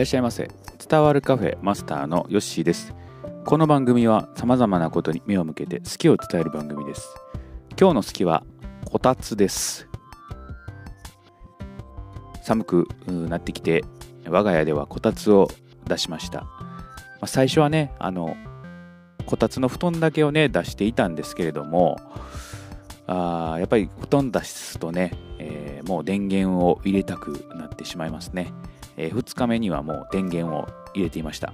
[0.00, 0.50] らっしゃいませ。
[0.88, 2.94] 伝わるカフェマスターのヨッシーです。
[3.44, 7.14] この番組は様々なことに目を向けて好きを伝える番組です。
[7.78, 8.42] 今日の好きは
[8.86, 9.88] こたつです。
[12.42, 13.84] 寒くなってきて
[14.26, 15.48] 我が家ではこたつを
[15.86, 16.48] 出しました、ま
[17.20, 18.34] あ、最初はねあの
[19.26, 22.00] こたつの布団だけをね出していたんですけれども
[23.06, 28.50] あやっぱり布団出すとね、えー、もう電源を入れたくなってしまいますね、
[29.00, 31.52] えー、2日目にはもう電源を入れていました、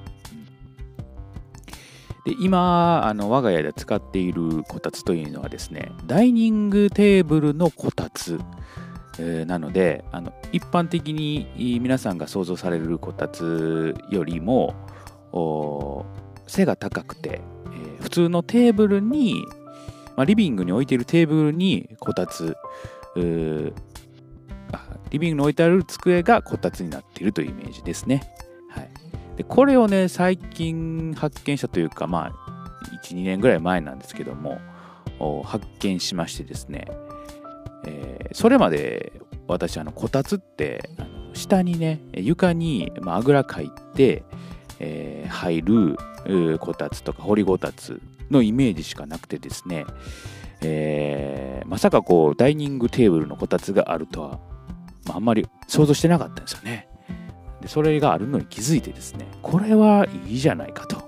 [2.25, 8.41] で今あの我が家で使っているこたつというのはですねダイニングテーブルのこたつ、
[9.21, 14.75] えー、なのであの一般的に皆さんが想像されるこたつよりも
[16.49, 19.45] 背が高くて、えー、普通のテーブルに
[20.17, 22.57] まあ、リビングに置いているテーブルにこたつ
[25.17, 28.23] リビングに置いてある机がこたつになっているというイメージですね。
[28.69, 28.91] はい、
[29.37, 32.67] でこれをね最近発見したというかまあ
[33.03, 34.61] 12年ぐらい前なんですけども
[35.45, 36.87] 発見しましてですね、
[37.87, 39.13] えー、それまで
[39.49, 44.25] 私あのこたつってあの下にね床に、まあ、あぐらかいて、
[44.79, 49.87] えー、入るこたつとか掘りごたつのイメージしかなくてですね、
[50.61, 54.41] えー、まさかこうダイニングテーブルのこたつがあるとは、
[55.07, 56.89] まあ、んまり想像してなかったんですよね。
[57.61, 61.03] でそれがあるのに気づいてですねこれはいいじゃないかと、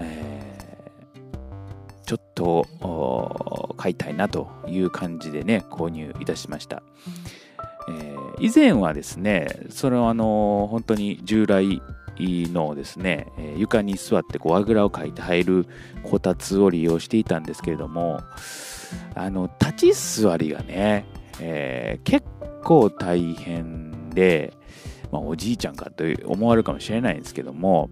[0.00, 6.82] えー、ちょっと買いたいなという感じでね購入いたしました、
[7.90, 11.82] えー、以前はですねそれはあの本当に従来
[12.20, 15.66] のですね、床に座ってこうあぐらをかいて入る
[16.02, 18.20] こたつを利用していたんですけれども、
[19.14, 21.06] あの、立ち座りがね、
[21.40, 22.26] えー、結
[22.64, 24.52] 構大変で、
[25.10, 27.90] まあ、おじいちゃんかと思われるかもしれないんですけども、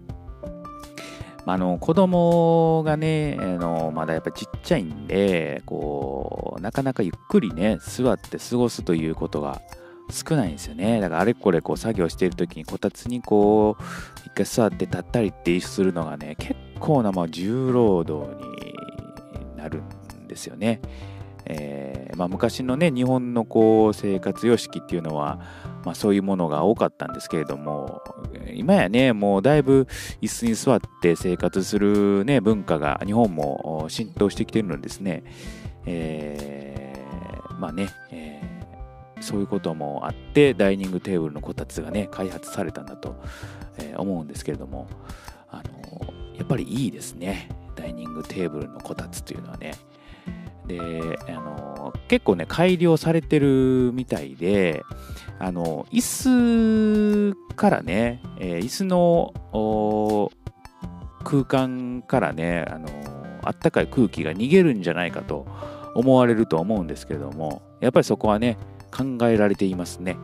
[1.45, 9.61] あの子供がねあのまだやっぱちっちゃいんでこうなかなかゆっくりね座って過ごすということが
[10.11, 10.99] 少ないんですよね。
[10.99, 13.83] だからあれこれこう作業している時にこたつにこう
[14.25, 18.73] 一回座って立ったりってするのがね結構なま重労働に
[19.55, 19.81] なる
[20.21, 20.81] んですよね。
[21.49, 25.39] えーまあ、昔のね日本のこう生活様式っていうのは、
[25.85, 28.01] まあ、そういうものが多かったんですけれども
[28.53, 29.87] 今やねもうだいぶ
[30.21, 35.23] 椅子に座って生活する、ね、文化が日本も浸透してきてるのですね、
[35.85, 38.57] えー、まあね、えー
[39.19, 43.19] そういうこともあってダイニングテーブルのこたつがね開発されたんだと、
[43.79, 44.87] え、思うんですけれども
[45.49, 47.49] あのやっぱりいいですね。
[47.75, 49.73] ダイニングテーブルのこたつというのはね。
[50.67, 54.83] であの結構ね改良されてるみたいで
[55.39, 60.31] あの椅子からね、えー、椅子の
[61.23, 62.87] 空間からねあの
[63.43, 65.47] あったかい空気が逃げるんじゃないかと
[65.95, 68.57] 思われると思うんですけれどもやっぱりそこはね
[68.91, 70.17] 考えられていますね。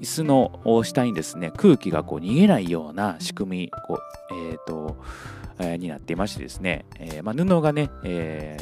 [0.00, 4.96] 椅子の下にですね、空気がこう逃げないような仕組み、こうえーと
[5.58, 8.56] えー、になっていましてですね、えー、まあ、布がね、え、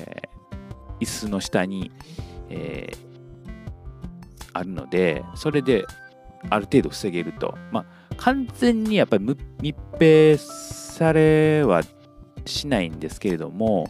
[1.00, 1.90] 椅子の下に、
[2.50, 2.90] え
[4.54, 5.86] あるので、それで
[6.50, 7.56] ある程度防げると。
[7.70, 9.24] まあ、完全にやっぱり
[9.60, 11.82] 密閉されは
[12.44, 13.88] しないんですけれども、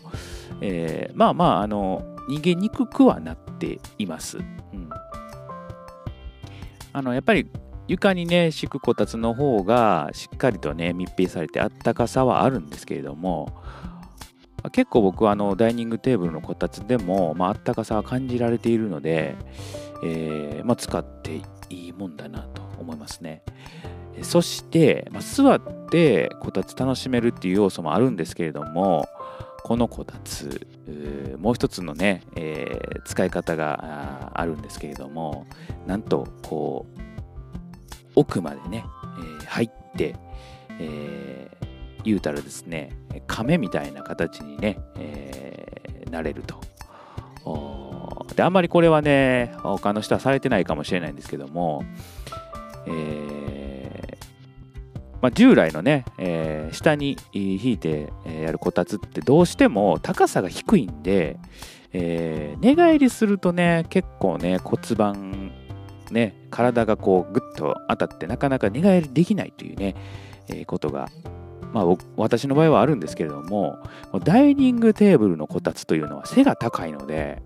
[0.60, 4.38] えまあまあ、あの、逃げにくくはなっています。
[4.38, 4.88] うん
[6.92, 7.48] あのやっぱり
[7.86, 13.62] 床にね敷くこたつの方がしっかりとね密閉されてあったかさはあるんですけれども
[14.70, 19.36] 結構僕はあのダイニングテーブルのこたつでも、まあったかさは感じられているので、
[20.04, 21.36] えー、まあ、使って
[21.70, 23.42] いいもんだなと思いますね。
[24.22, 29.08] そして、まあ、座ってこたつ楽しめるっていう要素もあるんですけれども
[29.62, 30.66] このこたつ
[31.38, 35.46] もう一つのね、えー、使い方があるんですけれども
[35.86, 37.00] なんとこう
[38.14, 38.84] 奥までね、
[39.18, 40.16] えー、入って、
[40.80, 41.67] えー、
[42.08, 42.90] 言うたらですね
[43.26, 46.60] 亀みたいな形にね、えー、なれると。
[48.34, 51.82] であんまりこれはね他の人はされてないかもしれないんですけども、
[52.86, 53.88] えー
[55.20, 58.12] まあ、従来のね、えー、下に引いて
[58.42, 61.38] やるこたつってどうしても高さが低いんで、
[61.92, 65.52] えー、寝返りするとね結構ね骨盤
[66.12, 69.96] ね体がこうグッと当たってなかなか寝返りできないというね、
[70.48, 71.08] えー、ことが
[71.72, 73.78] まあ私の場合はあるんですけれども
[74.24, 77.42] ダイニングテーブルのこたつというのは背が高いので、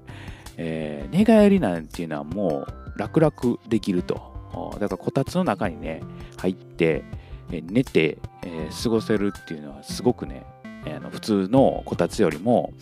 [0.56, 2.66] えー、寝返りなんていうのはも
[2.96, 6.02] う楽々できるとだからこたつの中にね
[6.36, 7.04] 入って
[7.50, 10.44] 寝て、えー、過ごせるっていうのはすごくね、
[10.86, 12.72] えー、あの普通のこたつよりも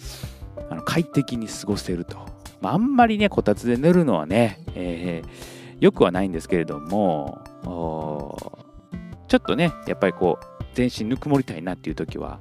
[0.68, 2.40] あの快適に過ごせると。
[2.60, 7.42] まあ、あんまりね、こたつで寝るのはね、えー、よくはないんですけれども、
[9.28, 10.44] ちょっとね、やっぱりこう、
[10.74, 12.38] 全身ぬくもりたいなっていう時は、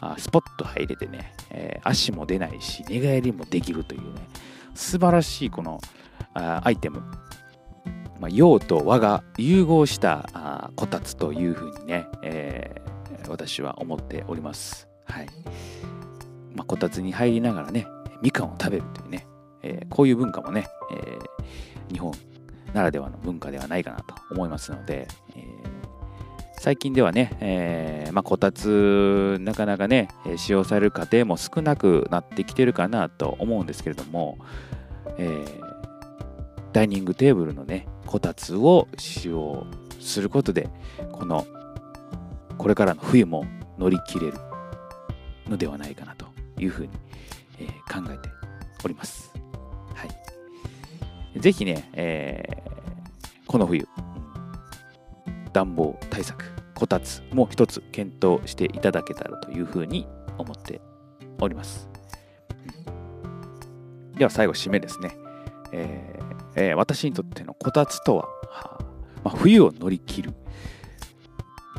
[0.00, 4.20] あスポッと入れてね、えー、足も出ないし、寝返りもできるというね、
[4.74, 5.80] 素晴らしいこの
[6.34, 7.00] あアイテム、
[8.20, 14.88] まあ、陽と和が融合したあこたつというふうにね、えー、私は思っております。
[15.04, 15.26] はい。
[16.54, 17.86] まあ、こたつに入りながらね、
[18.22, 19.26] みかんを食べるというね、
[19.62, 22.12] えー、こういう文化もね、えー、日本
[22.74, 25.67] ならではの文化ではないかなと思いますので、え
[26.60, 34.38] 最近ではね、えー、まあ、こたつなかなかね使用される家庭も少なくなってきてるかなと思うんですけれども、
[35.18, 35.60] えー、
[36.72, 39.66] ダイニングテーブルのねこたつを使用
[40.00, 40.68] することで
[41.12, 41.46] この
[42.56, 43.44] これからの冬も
[43.78, 44.38] 乗り切れる
[45.48, 46.26] のではないかなと
[46.58, 46.90] いうふうに、
[47.60, 48.28] えー、考えて
[48.84, 49.32] おります。
[49.94, 50.06] は
[51.34, 51.40] い。
[51.40, 53.86] ぜひね、えー、この冬、
[55.58, 60.06] 暖房対策、こたつも一つ検討していただけたらというふうに
[60.38, 60.80] 思って
[61.40, 61.88] おります。
[64.16, 65.16] では最後、締めですね。
[65.72, 68.84] えーえー、私にとってのこたつとは、はあ
[69.24, 70.34] まあ、冬を乗り切る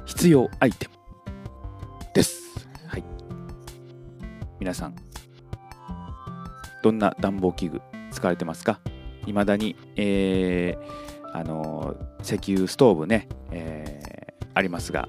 [0.05, 0.93] 必要アイテム
[2.13, 2.67] です。
[2.85, 3.03] はい。
[4.59, 4.95] 皆さん、
[6.83, 7.81] どんな暖房器具
[8.11, 8.81] 使われてますか？
[9.25, 15.07] 未だに、えー、あの石油ストーブね、えー、ありますが、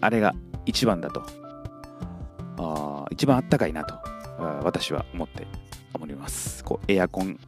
[0.00, 1.22] あれが一番だと、
[2.58, 3.94] あ一番あったかいなと、
[4.62, 5.46] 私は思って
[6.00, 6.62] おります。
[6.64, 7.38] こうエアコン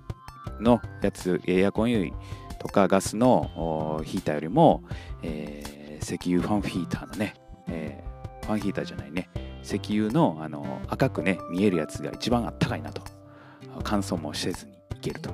[0.60, 2.12] のやつ、エアコンより
[2.58, 4.82] とかガスのヒーターよりも、
[5.22, 7.34] えー、石油ファンヒーターのね、
[7.68, 9.28] えー、ファンヒーターじゃないね、
[9.62, 13.02] 石油のあの赤くね、見えるやつが一番あったかいなと、
[13.84, 15.30] 乾燥もせずにいけると、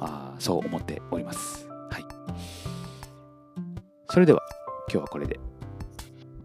[0.00, 1.71] あそう思っております。
[4.12, 4.42] それでは
[4.90, 5.40] 今日はこれで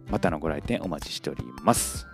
[0.09, 2.07] またのご来店お待ちしております。